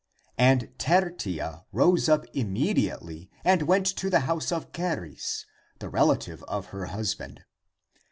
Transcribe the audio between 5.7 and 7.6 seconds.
the relative of her husband.